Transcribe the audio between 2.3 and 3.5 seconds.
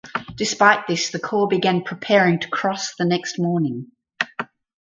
to cross the next